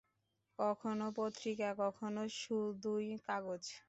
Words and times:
কখনো 0.59 1.05
পত্রিকা, 1.17 1.69
কখনো 1.81 2.21
শুধুই 2.39 3.07
কাগজ। 3.27 3.63